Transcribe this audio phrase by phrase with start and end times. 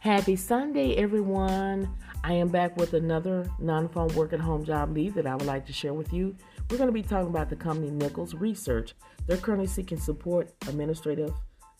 [0.00, 1.90] Happy Sunday, everyone.
[2.22, 5.46] I am back with another non phone work at home job lead that I would
[5.46, 6.36] like to share with you.
[6.70, 8.94] We're going to be talking about the company Nichols Research.
[9.26, 11.34] They're currently seeking support administrative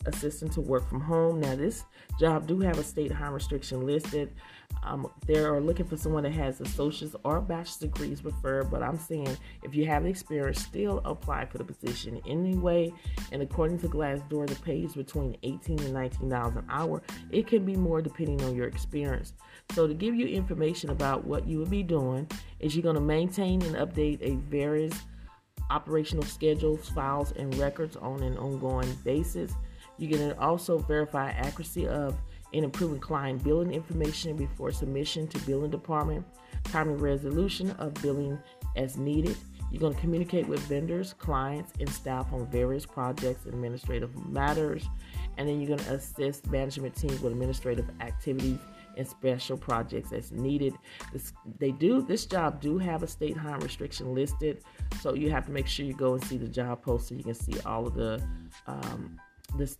[0.05, 1.41] assistant to work from home.
[1.41, 1.83] Now, this
[2.19, 4.33] job do have a state high restriction listed.
[4.83, 8.97] Um, they are looking for someone that has associate's or bachelor's degrees preferred, but I'm
[8.97, 12.93] saying if you have experience, still apply for the position anyway.
[13.31, 17.01] And according to Glassdoor, the pay is between 18 and 19 dollars an hour.
[17.31, 19.33] It can be more depending on your experience.
[19.73, 23.01] So, to give you information about what you will be doing, is you're going to
[23.01, 24.93] maintain and update a various
[25.69, 29.53] operational schedules, files, and records on an ongoing basis.
[29.99, 32.17] You can also verify accuracy of
[32.53, 36.25] and improving client billing information before submission to billing department,
[36.63, 38.39] timely resolution of billing
[38.75, 39.37] as needed.
[39.71, 44.87] You're going to communicate with vendors, clients, and staff on various projects administrative matters.
[45.37, 48.57] And then you're going to assist management teams with administrative activities
[48.97, 50.73] and special projects as needed.
[51.13, 54.63] This, they do this job do have a state harm restriction listed,
[55.01, 57.23] so you have to make sure you go and see the job post so you
[57.23, 58.21] can see all of the
[58.67, 59.19] um,
[59.57, 59.77] this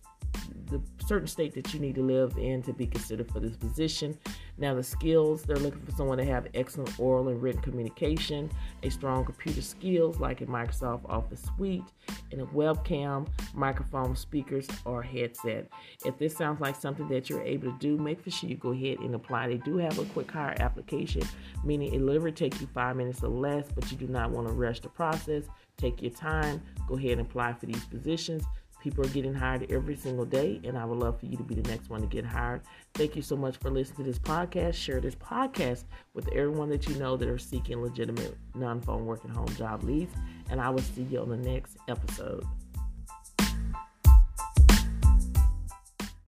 [0.70, 4.16] the certain state that you need to live in to be considered for this position.
[4.56, 8.50] Now, the skills they're looking for someone to have excellent oral and written communication,
[8.82, 11.82] a strong computer skills like a Microsoft Office suite,
[12.30, 15.68] and a webcam, microphone, speakers, or headset.
[16.04, 18.98] If this sounds like something that you're able to do, make sure you go ahead
[19.00, 19.48] and apply.
[19.48, 21.22] They do have a quick hire application,
[21.64, 24.54] meaning it literally take you five minutes or less, but you do not want to
[24.54, 25.44] rush the process.
[25.76, 26.62] Take your time.
[26.86, 28.44] Go ahead and apply for these positions.
[28.80, 31.54] People are getting hired every single day, and I would love for you to be
[31.54, 32.62] the next one to get hired.
[32.94, 34.74] Thank you so much for listening to this podcast.
[34.74, 39.20] Share this podcast with everyone that you know that are seeking legitimate non phone work
[39.24, 40.14] at home job leads,
[40.50, 42.44] and I will see you on the next episode.